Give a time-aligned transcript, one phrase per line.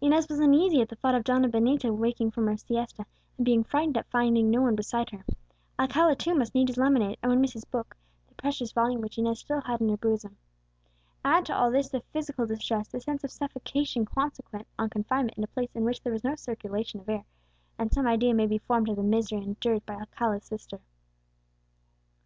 [0.00, 3.04] Inez was uneasy at the thought of Donna Benita awaking from her siesta,
[3.36, 5.26] and being frightened at finding no one beside her.
[5.78, 7.94] Alcala, too, must need his lemonade, and would miss his Book,
[8.26, 10.38] the precious volume which Inez had still in her bosom.
[11.22, 15.44] Add to all this the physical distress, the sense of suffocation consequent on confinement in
[15.44, 17.26] a place in which there was no circulation of air,
[17.78, 20.80] and some idea may be formed of the misery endured by Alcala's sister.